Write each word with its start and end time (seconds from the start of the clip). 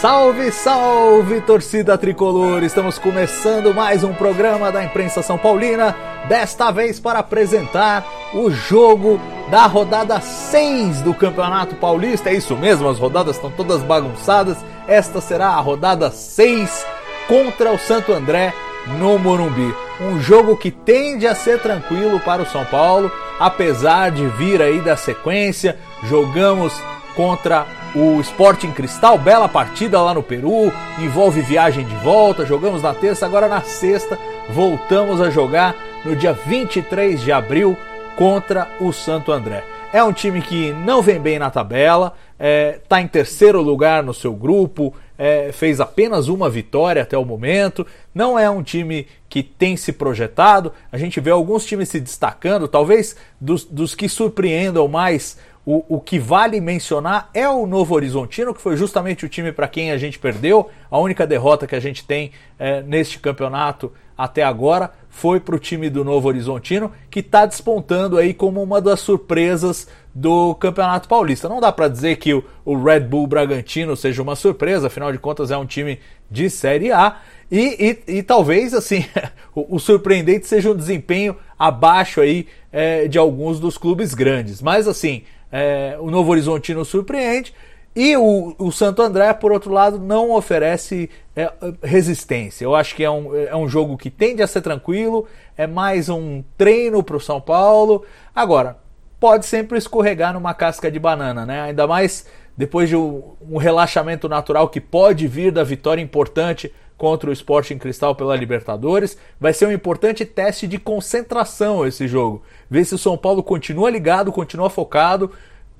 Salve, 0.00 0.52
salve, 0.52 1.40
torcida 1.40 1.98
tricolor! 1.98 2.62
Estamos 2.62 3.00
começando 3.00 3.74
mais 3.74 4.04
um 4.04 4.14
programa 4.14 4.70
da 4.70 4.84
imprensa 4.84 5.24
São 5.24 5.36
Paulina, 5.36 5.92
desta 6.28 6.70
vez 6.70 7.00
para 7.00 7.18
apresentar 7.18 8.06
o 8.32 8.48
jogo 8.48 9.20
da 9.50 9.66
rodada 9.66 10.20
6 10.20 11.00
do 11.00 11.12
Campeonato 11.12 11.74
Paulista. 11.74 12.30
É 12.30 12.34
isso 12.34 12.56
mesmo, 12.56 12.88
as 12.88 12.96
rodadas 12.96 13.34
estão 13.34 13.50
todas 13.50 13.82
bagunçadas. 13.82 14.56
Esta 14.86 15.20
será 15.20 15.48
a 15.48 15.60
rodada 15.60 16.12
6 16.12 16.86
contra 17.26 17.72
o 17.72 17.78
Santo 17.78 18.12
André 18.12 18.54
no 19.00 19.18
Morumbi. 19.18 19.74
Um 20.00 20.20
jogo 20.20 20.56
que 20.56 20.70
tende 20.70 21.26
a 21.26 21.34
ser 21.34 21.58
tranquilo 21.58 22.20
para 22.20 22.42
o 22.42 22.46
São 22.46 22.64
Paulo, 22.66 23.10
apesar 23.40 24.12
de 24.12 24.24
vir 24.28 24.62
aí 24.62 24.80
da 24.80 24.96
sequência. 24.96 25.76
Jogamos 26.04 26.72
contra 27.16 27.66
o 27.94 28.20
Sporting 28.20 28.72
Cristal, 28.72 29.18
bela 29.18 29.48
partida 29.48 30.00
lá 30.00 30.12
no 30.12 30.22
Peru, 30.22 30.72
envolve 30.98 31.40
viagem 31.40 31.84
de 31.84 31.94
volta, 31.96 32.44
jogamos 32.44 32.82
na 32.82 32.94
terça, 32.94 33.26
agora 33.26 33.48
na 33.48 33.62
sexta 33.62 34.18
voltamos 34.50 35.20
a 35.20 35.30
jogar 35.30 35.74
no 36.04 36.14
dia 36.14 36.32
23 36.32 37.20
de 37.20 37.32
abril 37.32 37.76
contra 38.16 38.68
o 38.80 38.92
Santo 38.92 39.32
André. 39.32 39.64
É 39.90 40.04
um 40.04 40.12
time 40.12 40.42
que 40.42 40.70
não 40.72 41.00
vem 41.00 41.18
bem 41.18 41.38
na 41.38 41.50
tabela, 41.50 42.14
está 42.32 42.36
é, 42.38 42.80
tá 42.86 43.00
em 43.00 43.08
terceiro 43.08 43.62
lugar 43.62 44.02
no 44.02 44.12
seu 44.12 44.34
grupo, 44.34 44.92
é, 45.16 45.50
fez 45.50 45.80
apenas 45.80 46.28
uma 46.28 46.50
vitória 46.50 47.02
até 47.02 47.16
o 47.16 47.24
momento. 47.24 47.86
Não 48.14 48.38
é 48.38 48.50
um 48.50 48.62
time 48.62 49.06
que 49.30 49.42
tem 49.42 49.78
se 49.78 49.92
projetado. 49.92 50.72
A 50.92 50.98
gente 50.98 51.20
vê 51.20 51.30
alguns 51.30 51.64
times 51.64 51.88
se 51.88 51.98
destacando, 51.98 52.68
talvez 52.68 53.16
dos, 53.40 53.64
dos 53.64 53.94
que 53.94 54.10
surpreendam 54.10 54.86
mais 54.88 55.38
o, 55.70 55.84
o 55.96 56.00
que 56.00 56.18
vale 56.18 56.62
mencionar 56.62 57.28
é 57.34 57.46
o 57.46 57.66
Novo 57.66 57.94
Horizontino, 57.94 58.54
que 58.54 58.60
foi 58.62 58.74
justamente 58.74 59.26
o 59.26 59.28
time 59.28 59.52
para 59.52 59.68
quem 59.68 59.90
a 59.90 59.98
gente 59.98 60.18
perdeu. 60.18 60.70
A 60.90 60.98
única 60.98 61.26
derrota 61.26 61.66
que 61.66 61.76
a 61.76 61.80
gente 61.80 62.06
tem 62.06 62.32
é, 62.58 62.80
neste 62.80 63.18
campeonato 63.18 63.92
até 64.16 64.42
agora 64.42 64.90
foi 65.10 65.38
para 65.38 65.54
o 65.54 65.58
time 65.58 65.90
do 65.90 66.02
Novo 66.02 66.26
Horizontino, 66.26 66.90
que 67.10 67.20
está 67.20 67.44
despontando 67.44 68.16
aí 68.16 68.32
como 68.32 68.62
uma 68.62 68.80
das 68.80 69.00
surpresas 69.00 69.86
do 70.14 70.54
Campeonato 70.54 71.06
Paulista. 71.06 71.50
Não 71.50 71.60
dá 71.60 71.70
para 71.70 71.86
dizer 71.86 72.16
que 72.16 72.32
o, 72.32 72.42
o, 72.64 72.82
Red 72.82 73.00
Bull 73.00 73.26
Bragantino 73.26 73.94
seja 73.94 74.22
uma 74.22 74.36
surpresa, 74.36 74.86
afinal 74.86 75.12
de 75.12 75.18
contas 75.18 75.50
é 75.50 75.56
um 75.58 75.66
time 75.66 76.00
de 76.30 76.48
Série 76.48 76.90
A. 76.90 77.18
E, 77.50 77.98
e, 78.08 78.18
e 78.18 78.22
talvez 78.22 78.72
assim 78.72 79.04
o, 79.54 79.76
o, 79.76 79.78
surpreendente 79.78 80.46
seja 80.46 80.70
um 80.70 80.76
desempenho 80.76 81.36
abaixo 81.58 82.22
aí 82.22 82.46
é, 82.72 83.06
de 83.06 83.18
alguns 83.18 83.60
dos 83.60 83.76
clubes 83.76 84.14
grandes. 84.14 84.62
Mas 84.62 84.88
assim, 84.88 85.24
é, 85.50 85.96
o 86.00 86.10
Novo 86.10 86.30
Horizontino 86.30 86.84
surpreende. 86.84 87.54
E 87.96 88.16
o, 88.16 88.54
o, 88.58 88.70
Santo 88.70 89.02
André, 89.02 89.32
por 89.32 89.50
outro 89.50 89.72
lado, 89.72 89.98
não 89.98 90.30
oferece 90.30 91.10
é, 91.34 91.52
resistência. 91.82 92.64
Eu 92.64 92.74
acho 92.74 92.94
que 92.94 93.02
é 93.02 93.10
um, 93.10 93.34
é 93.34 93.56
um 93.56 93.68
jogo 93.68 93.96
que 93.96 94.08
tende 94.08 94.42
a 94.42 94.46
ser 94.46 94.60
tranquilo, 94.60 95.26
é 95.56 95.66
mais 95.66 96.08
um 96.08 96.44
treino 96.56 97.02
para 97.02 97.16
o 97.16 97.20
São 97.20 97.40
Paulo. 97.40 98.04
Agora, 98.34 98.78
pode 99.18 99.46
sempre 99.46 99.78
escorregar 99.78 100.32
numa 100.32 100.54
casca 100.54 100.90
de 100.90 100.98
banana, 100.98 101.44
né? 101.44 101.62
Ainda 101.62 101.86
mais 101.86 102.26
depois 102.56 102.88
de 102.88 102.96
um, 102.96 103.34
um 103.40 103.56
relaxamento 103.56 104.28
natural 104.28 104.68
que 104.68 104.80
pode 104.80 105.26
vir 105.26 105.50
da 105.50 105.64
vitória 105.64 106.02
importante 106.02 106.72
contra 106.98 107.30
o 107.30 107.32
Sporting 107.32 107.78
Cristal 107.78 108.14
pela 108.14 108.36
Libertadores. 108.36 109.16
Vai 109.40 109.54
ser 109.54 109.66
um 109.66 109.72
importante 109.72 110.26
teste 110.26 110.66
de 110.66 110.78
concentração 110.78 111.86
esse 111.86 112.06
jogo. 112.08 112.42
Ver 112.68 112.84
se 112.84 112.96
o 112.96 112.98
São 112.98 113.16
Paulo 113.16 113.42
continua 113.42 113.88
ligado, 113.88 114.32
continua 114.32 114.68
focado, 114.68 115.30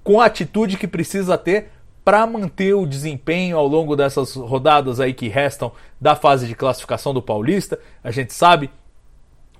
com 0.03 0.21
a 0.21 0.27
atitude 0.27 0.79
que 0.79 0.87
precisa 0.87 1.37
ter 1.37 1.71
para 2.05 2.27
manter 2.27 2.73
o 2.73 2.87
desempenho 2.87 3.59
ao 3.59 3.67
longo 3.67 3.95
dessas 3.95 4.35
rodadas 4.35 4.99
aí 4.99 5.13
que 5.13 5.29
restam 5.29 5.71
da 6.01 6.17
fase 6.17 6.47
de 6.47 6.55
classificação 6.55 7.13
do 7.13 7.21
Paulista. 7.21 7.79
A 8.03 8.11
gente 8.11 8.33
sabe 8.33 8.71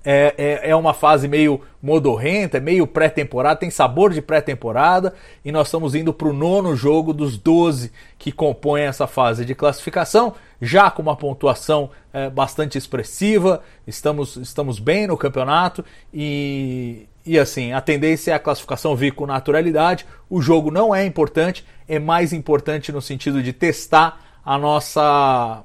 é, 0.05 0.35
é, 0.37 0.71
é, 0.71 0.77
uma 0.77 0.95
fase 0.95 1.29
meio 1.29 1.61
modorrenta, 1.83 2.57
é 2.57 2.61
meio 2.61 2.87
pré-temporada, 2.87 3.61
tem 3.61 3.71
sabor 3.71 4.13
de 4.13 4.23
pré-temporada 4.23 5.15
e 5.45 5.53
nós 5.53 5.69
estamos 5.69 5.95
indo 5.95 6.13
para 6.13 6.29
o 6.29 6.33
nono 6.33 6.75
jogo 6.75 7.13
dos 7.13 7.37
12 7.37 7.93
que 8.19 8.33
compõem 8.33 8.85
essa 8.85 9.07
fase 9.07 9.45
de 9.45 9.55
classificação, 9.55 10.35
já 10.61 10.91
com 10.91 11.03
uma 11.03 11.17
pontuação 11.17 11.91
é, 12.13 12.29
bastante 12.31 12.79
expressiva, 12.79 13.63
estamos, 13.87 14.37
estamos 14.37 14.79
bem 14.79 15.07
no 15.07 15.17
campeonato 15.17 15.85
e, 16.13 17.07
e 17.25 17.39
assim, 17.39 17.73
a 17.73 17.81
tendência 17.81 18.33
é 18.33 18.35
a 18.35 18.39
classificação 18.39 18.97
vir 18.97 19.13
com 19.13 19.27
naturalidade. 19.27 20.07
O 20.31 20.41
jogo 20.41 20.71
não 20.71 20.95
é 20.95 21.05
importante, 21.05 21.65
é 21.87 21.99
mais 21.99 22.33
importante 22.33 22.91
no 22.91 23.03
sentido 23.03 23.43
de 23.43 23.53
testar 23.53 24.21
a 24.45 24.57
nossa, 24.57 25.63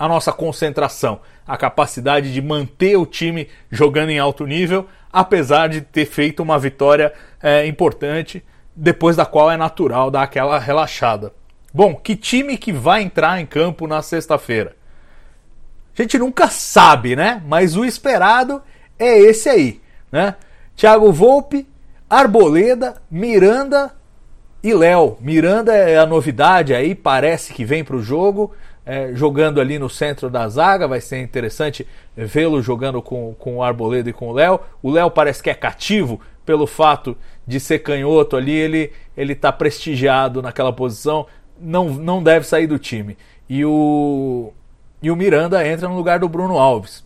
a 0.00 0.08
nossa 0.08 0.32
concentração 0.32 1.20
a 1.46 1.56
capacidade 1.56 2.32
de 2.32 2.40
manter 2.40 2.96
o 2.96 3.04
time 3.04 3.48
jogando 3.72 4.10
em 4.10 4.20
alto 4.20 4.46
nível, 4.46 4.86
apesar 5.12 5.68
de 5.68 5.80
ter 5.80 6.06
feito 6.06 6.44
uma 6.44 6.56
vitória 6.60 7.12
é, 7.42 7.66
importante, 7.66 8.42
depois 8.74 9.16
da 9.16 9.26
qual 9.26 9.50
é 9.50 9.56
natural 9.56 10.12
dar 10.12 10.22
aquela 10.22 10.60
relaxada. 10.60 11.32
Bom, 11.74 11.96
que 11.96 12.14
time 12.14 12.56
que 12.56 12.72
vai 12.72 13.02
entrar 13.02 13.40
em 13.40 13.46
campo 13.46 13.88
na 13.88 14.00
sexta-feira? 14.00 14.76
A 15.98 16.02
gente 16.02 16.18
nunca 16.18 16.46
sabe, 16.46 17.16
né? 17.16 17.42
Mas 17.44 17.76
o 17.76 17.84
esperado 17.84 18.62
é 18.96 19.18
esse 19.18 19.48
aí, 19.48 19.80
né? 20.12 20.36
Thiago 20.76 21.12
Volpe, 21.12 21.66
Arboleda, 22.08 23.02
Miranda 23.10 23.92
e 24.62 24.72
Léo. 24.72 25.18
Miranda 25.20 25.74
é 25.74 25.98
a 25.98 26.06
novidade 26.06 26.72
aí, 26.72 26.94
parece 26.94 27.52
que 27.52 27.64
vem 27.64 27.82
para 27.82 27.96
o 27.96 28.02
jogo 28.02 28.54
é, 28.84 29.12
jogando 29.14 29.60
ali 29.60 29.78
no 29.78 29.88
centro 29.88 30.30
da 30.30 30.48
zaga. 30.48 30.88
Vai 30.88 31.00
ser 31.00 31.20
interessante 31.20 31.86
vê-lo 32.16 32.62
jogando 32.62 33.00
com, 33.00 33.34
com 33.38 33.56
o 33.56 33.62
Arboleda 33.62 34.10
e 34.10 34.12
com 34.12 34.28
o 34.28 34.32
Léo. 34.32 34.60
O 34.82 34.90
Léo 34.90 35.10
parece 35.10 35.42
que 35.42 35.50
é 35.50 35.54
cativo 35.54 36.20
pelo 36.44 36.66
fato 36.66 37.16
de 37.46 37.60
ser 37.60 37.80
canhoto 37.80 38.36
ali, 38.36 38.52
ele 38.52 38.92
ele 39.16 39.34
está 39.34 39.52
prestigiado 39.52 40.40
naquela 40.40 40.72
posição, 40.72 41.26
não, 41.60 41.90
não 41.90 42.22
deve 42.22 42.46
sair 42.46 42.66
do 42.66 42.78
time. 42.78 43.18
E 43.48 43.64
o, 43.64 44.52
e 45.02 45.10
o 45.10 45.16
Miranda 45.16 45.66
entra 45.66 45.88
no 45.88 45.96
lugar 45.96 46.18
do 46.18 46.28
Bruno 46.28 46.58
Alves. 46.58 47.04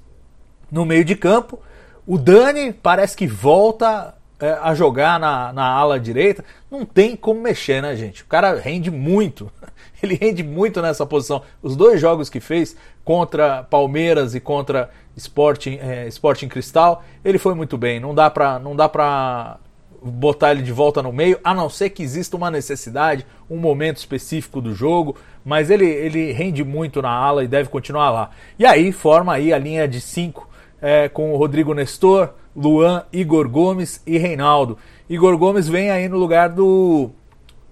No 0.71 0.85
meio 0.85 1.05
de 1.05 1.17
campo, 1.17 1.59
o 2.06 2.17
Dani 2.17 2.73
parece 2.73 3.17
que 3.17 3.27
volta 3.27 4.15
é, 4.41 4.59
a 4.62 4.75
jogar 4.75 5.19
na, 5.19 5.53
na 5.53 5.67
ala 5.67 5.99
direita. 5.99 6.45
Não 6.71 6.84
tem 6.84 7.17
como 7.17 7.41
mexer, 7.41 7.83
né, 7.83 7.95
gente? 7.97 8.22
O 8.22 8.27
cara 8.27 8.59
rende 8.59 8.91
muito. 8.91 9.50
ele 10.03 10.15
rende 10.15 10.43
muito 10.43 10.83
nessa 10.83 11.06
posição. 11.06 11.43
Os 11.62 11.77
dois 11.77 12.00
jogos 12.00 12.28
que 12.28 12.41
fez 12.41 12.77
contra 13.05 13.62
Palmeiras 13.65 14.34
e 14.34 14.41
contra 14.41 14.91
Sporting, 15.17 15.78
é, 15.81 16.09
Sporting 16.09 16.49
Cristal, 16.49 17.03
ele 17.25 17.39
foi 17.39 17.55
muito 17.55 17.78
bem. 17.78 18.00
Não 18.00 18.15
dá 18.15 18.28
para 18.28 18.59
não 18.59 18.75
dá 18.75 18.89
para 18.89 19.59
botar 20.05 20.50
ele 20.50 20.62
de 20.62 20.73
volta 20.73 21.03
no 21.03 21.12
meio, 21.12 21.41
a 21.43 21.55
não 21.55 21.71
ser 21.71 21.89
que 21.91 22.03
exista 22.03 22.37
uma 22.37 22.50
necessidade, 22.50 23.25
um 23.49 23.56
momento 23.56 23.97
específico 23.97 24.61
do 24.61 24.75
jogo, 24.75 25.17
mas 25.43 25.70
ele, 25.70 25.87
ele 25.87 26.31
rende 26.31 26.62
muito 26.62 27.00
na 27.00 27.11
ala 27.11 27.43
e 27.43 27.49
deve 27.49 27.70
continuar 27.70 28.11
lá. 28.11 28.31
E 28.58 28.67
aí 28.67 28.93
forma 28.93 29.32
aí 29.32 29.50
a 29.50 29.58
linha 29.58 29.88
de 29.88 30.03
cinco 30.03 30.49
é, 30.81 31.08
com 31.08 31.32
o 31.32 31.37
Rodrigo 31.37 31.73
Nestor, 31.73 32.35
Luan, 32.56 33.05
Igor 33.12 33.49
Gomes 33.49 34.01
e 34.06 34.19
Reinaldo. 34.19 34.79
Igor 35.09 35.37
Gomes 35.37 35.69
vem 35.69 35.91
aí 35.91 36.09
no 36.09 36.19
lugar 36.19 36.49
do 36.49 37.11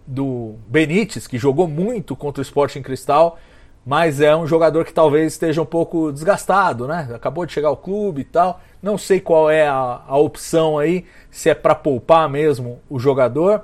do 0.07 0.57
Benítez, 0.67 1.27
que 1.27 1.39
jogou 1.39 1.69
muito 1.69 2.17
contra 2.17 2.41
o 2.41 2.43
Sporting 2.43 2.83
Cristal, 2.83 3.39
mas 3.85 4.21
é 4.21 4.35
um 4.37 4.47
jogador 4.47 4.85
que 4.85 4.93
talvez 4.93 5.33
esteja 5.33 5.63
um 5.63 5.67
pouco 5.67 6.13
desgastado, 6.13 6.87
né? 6.87 7.09
Acabou 7.15 7.47
de 7.47 7.53
chegar 7.53 7.69
ao 7.69 7.77
clube 7.77 8.21
e 8.21 8.25
tal. 8.25 8.61
Não 8.83 8.99
sei 8.99 9.21
qual 9.21 9.51
é 9.51 9.67
a, 9.67 10.03
a 10.07 10.17
opção 10.17 10.79
aí, 10.79 11.05
se 11.31 11.49
é 11.49 11.55
para 11.55 11.75
poupar 11.75 12.29
mesmo 12.29 12.81
o 12.89 12.99
jogador, 12.99 13.63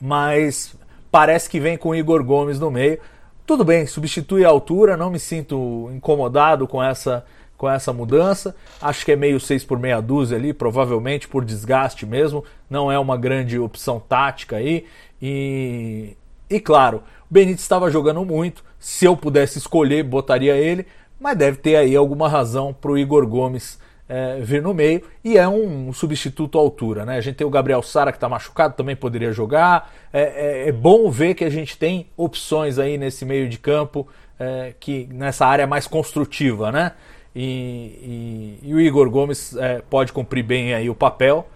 mas 0.00 0.74
parece 1.10 1.50
que 1.50 1.60
vem 1.60 1.76
com 1.76 1.90
o 1.90 1.94
Igor 1.94 2.22
Gomes 2.24 2.58
no 2.58 2.70
meio. 2.70 2.98
Tudo 3.46 3.64
bem, 3.64 3.86
substitui 3.86 4.44
a 4.44 4.48
altura, 4.48 4.96
não 4.96 5.10
me 5.10 5.18
sinto 5.18 5.90
incomodado 5.92 6.68
com 6.68 6.82
essa 6.82 7.24
com 7.60 7.68
essa 7.68 7.92
mudança. 7.92 8.56
Acho 8.80 9.04
que 9.04 9.12
é 9.12 9.16
meio 9.16 9.38
6 9.38 9.64
por 9.64 9.78
meia 9.78 10.00
dúzia 10.00 10.38
ali, 10.38 10.50
provavelmente 10.54 11.28
por 11.28 11.44
desgaste 11.44 12.06
mesmo. 12.06 12.42
Não 12.70 12.90
é 12.90 12.98
uma 12.98 13.18
grande 13.18 13.58
opção 13.58 14.00
tática 14.00 14.56
aí. 14.56 14.86
E, 15.20 16.16
e 16.48 16.58
claro, 16.58 17.02
o 17.30 17.34
Benítez 17.34 17.60
estava 17.60 17.90
jogando 17.90 18.24
muito. 18.24 18.64
Se 18.78 19.04
eu 19.04 19.14
pudesse 19.14 19.58
escolher, 19.58 20.02
botaria 20.02 20.56
ele. 20.56 20.86
Mas 21.20 21.36
deve 21.36 21.58
ter 21.58 21.76
aí 21.76 21.94
alguma 21.94 22.30
razão 22.30 22.72
para 22.72 22.92
o 22.92 22.96
Igor 22.96 23.26
Gomes 23.26 23.78
é, 24.08 24.40
vir 24.40 24.62
no 24.62 24.72
meio. 24.72 25.02
E 25.22 25.36
é 25.36 25.46
um, 25.46 25.92
substituto 25.92 26.56
à 26.56 26.62
altura. 26.62 27.04
Né? 27.04 27.18
A 27.18 27.20
gente 27.20 27.36
tem 27.36 27.46
o 27.46 27.50
Gabriel 27.50 27.82
Sara 27.82 28.10
que 28.10 28.16
está 28.16 28.26
machucado, 28.26 28.74
também 28.74 28.96
poderia 28.96 29.32
jogar. 29.32 29.92
É, 30.10 30.22
é, 30.22 30.68
é, 30.70 30.72
bom 30.72 31.10
ver 31.10 31.34
que 31.34 31.44
a 31.44 31.50
gente 31.50 31.76
tem 31.76 32.06
opções 32.16 32.78
aí 32.78 32.96
nesse 32.96 33.26
meio 33.26 33.50
de 33.50 33.58
campo, 33.58 34.08
é, 34.38 34.72
que 34.80 35.06
nessa 35.12 35.44
área 35.44 35.66
mais 35.66 35.86
construtiva. 35.86 36.72
Né? 36.72 36.92
E, 37.34 38.58
e, 38.62 38.68
e 38.68 38.74
o 38.74 38.80
Igor 38.80 39.08
Gomes 39.10 39.56
é, 39.56 39.82
pode 39.88 40.12
cumprir 40.12 40.42
bem 40.42 40.74
aí 40.74 40.90
o 40.90 40.94
papel. 40.94 41.46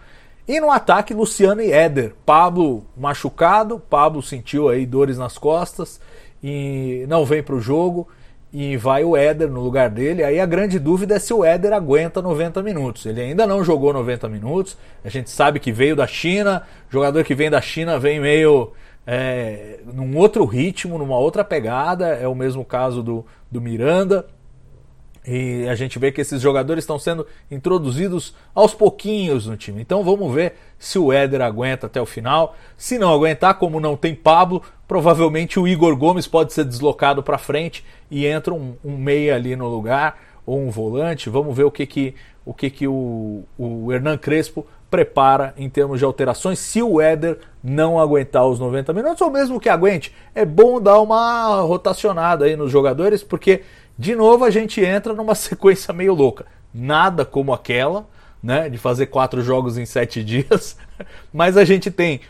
E 0.46 0.60
no 0.60 0.70
ataque, 0.70 1.14
Luciano 1.14 1.62
e 1.62 1.72
Éder. 1.72 2.14
Pablo 2.24 2.84
machucado, 2.96 3.80
Pablo 3.80 4.22
sentiu 4.22 4.68
aí 4.68 4.84
dores 4.84 5.16
nas 5.16 5.38
costas 5.38 6.00
e 6.42 7.06
não 7.08 7.24
vem 7.24 7.42
para 7.42 7.54
o 7.54 7.60
jogo 7.60 8.06
e 8.52 8.76
vai 8.76 9.02
o 9.02 9.16
Éder 9.16 9.50
no 9.50 9.60
lugar 9.60 9.90
dele. 9.90 10.22
Aí 10.22 10.38
a 10.38 10.46
grande 10.46 10.78
dúvida 10.78 11.16
é 11.16 11.18
se 11.18 11.34
o 11.34 11.44
Éder 11.44 11.72
aguenta 11.72 12.22
90 12.22 12.62
minutos. 12.62 13.04
Ele 13.04 13.20
ainda 13.20 13.46
não 13.46 13.64
jogou 13.64 13.92
90 13.92 14.28
minutos. 14.28 14.78
A 15.04 15.08
gente 15.08 15.28
sabe 15.28 15.58
que 15.58 15.72
veio 15.72 15.96
da 15.96 16.06
China. 16.06 16.62
Jogador 16.88 17.24
que 17.24 17.34
vem 17.34 17.50
da 17.50 17.60
China 17.60 17.98
vem 17.98 18.20
meio 18.20 18.72
é, 19.04 19.80
num 19.92 20.16
outro 20.16 20.44
ritmo, 20.44 20.98
numa 20.98 21.18
outra 21.18 21.42
pegada. 21.42 22.08
É 22.08 22.28
o 22.28 22.34
mesmo 22.34 22.64
caso 22.64 23.02
do, 23.02 23.26
do 23.50 23.60
Miranda. 23.60 24.24
E 25.26 25.66
a 25.68 25.74
gente 25.74 25.98
vê 25.98 26.12
que 26.12 26.20
esses 26.20 26.40
jogadores 26.40 26.84
estão 26.84 26.98
sendo 26.98 27.26
introduzidos 27.50 28.34
aos 28.54 28.74
pouquinhos 28.74 29.46
no 29.46 29.56
time. 29.56 29.80
Então 29.80 30.04
vamos 30.04 30.32
ver 30.34 30.54
se 30.78 30.98
o 30.98 31.10
Éder 31.10 31.40
aguenta 31.40 31.86
até 31.86 32.00
o 32.00 32.06
final. 32.06 32.54
Se 32.76 32.98
não 32.98 33.12
aguentar, 33.12 33.54
como 33.54 33.80
não 33.80 33.96
tem 33.96 34.14
Pablo, 34.14 34.62
provavelmente 34.86 35.58
o 35.58 35.66
Igor 35.66 35.96
Gomes 35.96 36.26
pode 36.26 36.52
ser 36.52 36.64
deslocado 36.64 37.22
para 37.22 37.38
frente 37.38 37.84
e 38.10 38.26
entra 38.26 38.52
um, 38.52 38.76
um, 38.84 38.96
meia 38.98 39.34
ali 39.34 39.56
no 39.56 39.66
lugar 39.66 40.18
ou 40.44 40.60
um 40.60 40.70
volante. 40.70 41.30
Vamos 41.30 41.56
ver 41.56 41.64
o 41.64 41.70
que 41.70 41.86
que 41.86 42.14
o 42.44 42.52
que 42.52 42.68
que 42.68 42.86
o, 42.86 43.44
o 43.56 43.90
Hernan 43.90 44.18
Crespo 44.18 44.66
prepara 44.90 45.54
em 45.56 45.68
termos 45.68 45.98
de 45.98 46.04
alterações 46.04 46.58
se 46.58 46.80
o 46.82 47.00
Éder 47.00 47.38
não 47.62 47.98
aguentar 47.98 48.46
os 48.46 48.60
90 48.60 48.92
minutos 48.92 49.20
ou 49.22 49.30
mesmo 49.30 49.58
que 49.58 49.68
aguente. 49.68 50.14
É 50.34 50.44
bom 50.44 50.80
dar 50.80 51.00
uma 51.00 51.62
rotacionada 51.62 52.44
aí 52.44 52.54
nos 52.54 52.70
jogadores 52.70 53.22
porque 53.22 53.62
de 53.98 54.14
novo 54.14 54.44
a 54.44 54.50
gente 54.50 54.80
entra 54.80 55.12
numa 55.12 55.34
sequência 55.36 55.92
meio 55.92 56.14
louca. 56.14 56.46
Nada 56.72 57.24
como 57.24 57.52
aquela, 57.52 58.06
né, 58.42 58.68
de 58.68 58.78
fazer 58.78 59.06
quatro 59.06 59.42
jogos 59.42 59.78
em 59.78 59.86
sete 59.86 60.22
dias, 60.24 60.76
mas 61.32 61.56
a 61.56 61.64
gente 61.64 61.90
tem 61.90 62.20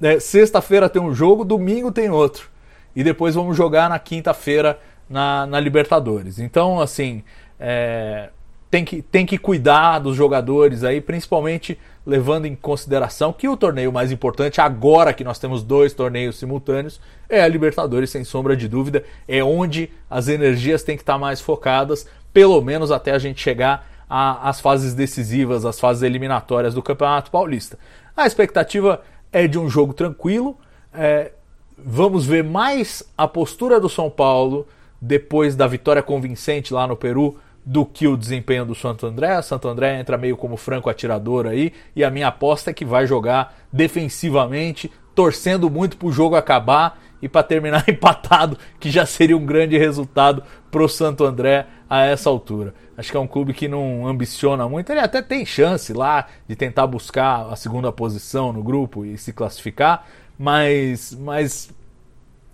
né, 0.00 0.18
sexta-feira 0.18 0.88
tem 0.88 1.00
um 1.00 1.14
jogo, 1.14 1.44
domingo 1.44 1.92
tem 1.92 2.10
outro 2.10 2.50
e 2.94 3.02
depois 3.02 3.34
vamos 3.34 3.56
jogar 3.56 3.88
na 3.88 3.98
quinta-feira 3.98 4.78
na, 5.08 5.46
na, 5.46 5.60
Libertadores. 5.60 6.38
Então, 6.38 6.80
assim, 6.80 7.22
é, 7.58 8.30
tem, 8.70 8.84
que, 8.84 9.02
tem 9.02 9.24
que 9.24 9.38
cuidar 9.38 9.98
dos 9.98 10.16
jogadores 10.16 10.84
aí, 10.84 11.00
principalmente 11.00 11.78
levando 12.04 12.46
em 12.46 12.54
consideração 12.54 13.32
que 13.32 13.48
o 13.48 13.56
torneio 13.56 13.92
mais 13.92 14.10
importante, 14.10 14.60
agora 14.60 15.14
que 15.14 15.22
nós 15.22 15.38
temos 15.38 15.62
dois 15.62 15.94
torneios 15.94 16.38
simultâneos, 16.38 17.00
é 17.28 17.42
a 17.42 17.48
Libertadores, 17.48 18.10
sem 18.10 18.24
sombra 18.24 18.56
de 18.56 18.68
dúvida. 18.68 19.04
É 19.26 19.42
onde 19.42 19.90
as 20.10 20.28
energias 20.28 20.82
têm 20.82 20.96
que 20.96 21.02
estar 21.02 21.18
mais 21.18 21.40
focadas, 21.40 22.06
pelo 22.32 22.60
menos 22.60 22.90
até 22.90 23.12
a 23.12 23.18
gente 23.18 23.40
chegar 23.40 23.86
às 24.08 24.60
fases 24.60 24.94
decisivas, 24.94 25.64
às 25.64 25.80
fases 25.80 26.02
eliminatórias 26.02 26.74
do 26.74 26.82
Campeonato 26.82 27.30
Paulista. 27.30 27.78
A 28.16 28.26
expectativa 28.26 29.00
é 29.32 29.46
de 29.46 29.58
um 29.58 29.70
jogo 29.70 29.94
tranquilo. 29.94 30.58
É, 30.92 31.32
vamos 31.78 32.26
ver 32.26 32.44
mais 32.44 33.02
a 33.16 33.26
postura 33.26 33.80
do 33.80 33.88
São 33.88 34.10
Paulo 34.10 34.66
depois 35.00 35.56
da 35.56 35.66
vitória 35.66 36.02
convincente 36.02 36.74
lá 36.74 36.86
no 36.86 36.96
Peru 36.96 37.38
do 37.64 37.86
que 37.86 38.06
o 38.08 38.16
desempenho 38.16 38.64
do 38.64 38.74
Santo 38.74 39.06
André. 39.06 39.40
Santo 39.42 39.68
André 39.68 39.98
entra 39.98 40.18
meio 40.18 40.36
como 40.36 40.56
franco 40.56 40.90
atirador 40.90 41.46
aí, 41.46 41.72
e 41.94 42.02
a 42.02 42.10
minha 42.10 42.28
aposta 42.28 42.70
é 42.70 42.74
que 42.74 42.84
vai 42.84 43.06
jogar 43.06 43.56
defensivamente, 43.72 44.90
torcendo 45.14 45.70
muito 45.70 45.96
para 45.96 46.08
o 46.08 46.12
jogo 46.12 46.34
acabar 46.34 47.00
e 47.20 47.28
para 47.28 47.42
terminar 47.42 47.84
empatado, 47.88 48.58
que 48.80 48.90
já 48.90 49.06
seria 49.06 49.36
um 49.36 49.46
grande 49.46 49.78
resultado 49.78 50.42
para 50.70 50.82
o 50.82 50.88
Santo 50.88 51.24
André 51.24 51.66
a 51.88 52.04
essa 52.04 52.28
altura. 52.28 52.74
Acho 52.96 53.10
que 53.10 53.16
é 53.16 53.20
um 53.20 53.26
clube 53.26 53.54
que 53.54 53.68
não 53.68 54.06
ambiciona 54.06 54.68
muito, 54.68 54.90
ele 54.90 55.00
até 55.00 55.22
tem 55.22 55.46
chance 55.46 55.92
lá 55.92 56.26
de 56.48 56.56
tentar 56.56 56.86
buscar 56.86 57.46
a 57.50 57.56
segunda 57.56 57.92
posição 57.92 58.52
no 58.52 58.62
grupo 58.62 59.04
e 59.04 59.16
se 59.16 59.32
classificar, 59.32 60.06
mas, 60.38 61.14
mas 61.14 61.72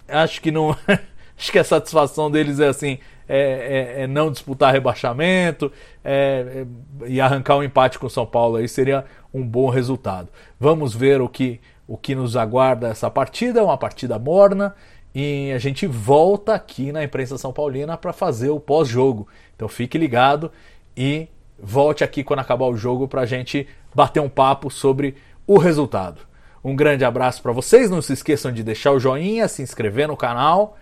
acho 0.07 0.41
que 0.41 0.51
não. 0.51 0.77
acho 1.39 1.53
que 1.53 1.59
a 1.59 1.65
satisfação 1.65 2.31
deles 2.31 2.61
é 2.61 2.69
assim: 2.69 2.99
é, 3.29 3.97
é, 3.99 4.03
é 4.03 4.07
não 4.07 4.31
disputar 4.31 4.73
rebaixamento 4.73 5.71
é, 6.05 6.65
é, 7.03 7.07
e 7.07 7.21
arrancar 7.21 7.57
um 7.57 7.63
empate 7.63 7.99
com 7.99 8.07
o 8.07 8.11
São 8.11 8.25
Paulo 8.25 8.57
aí 8.57 8.69
seria 8.69 9.05
um 9.33 9.47
bom 9.47 9.69
resultado. 9.69 10.29
Vamos 10.59 10.95
ver 10.95 11.21
o 11.21 11.29
que, 11.29 11.61
o 11.87 11.97
que 11.97 12.15
nos 12.15 12.37
aguarda 12.37 12.89
essa 12.89 13.11
partida, 13.11 13.65
uma 13.65 13.77
partida 13.77 14.19
morna. 14.19 14.75
E 15.15 15.51
a 15.53 15.59
gente 15.59 15.87
volta 15.87 16.55
aqui 16.55 16.93
na 16.93 17.03
imprensa 17.03 17.39
São 17.39 17.53
Paulina 17.53 17.97
para 17.97 18.13
fazer 18.13 18.51
o 18.51 18.61
pós-jogo. 18.61 19.27
Então 19.57 19.69
fique 19.69 19.99
ligado 19.99 20.51
e 20.97 21.29
volte 21.59 22.05
aqui 22.05 22.23
quando 22.23 22.41
acabar 22.41 22.67
o 22.67 22.77
jogo 22.77 23.09
para 23.09 23.23
a 23.23 23.27
gente 23.27 23.67
bater 23.95 24.21
um 24.21 24.29
papo 24.29 24.71
sobre 24.71 25.17
o 25.47 25.59
resultado. 25.59 26.21
Um 26.63 26.77
grande 26.77 27.05
abraço 27.05 27.43
para 27.43 27.53
vocês, 27.53 27.91
não 27.91 28.03
se 28.03 28.13
esqueçam 28.13 28.53
de 28.53 28.63
deixar 28.63 28.93
o 28.93 29.01
joinha, 29.01 29.49
se 29.49 29.63
inscrever 29.63 30.09
no 30.09 30.17
canal 30.17 30.77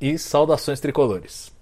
e 0.00 0.18
saudações 0.18 0.80
tricolores. 0.80 1.53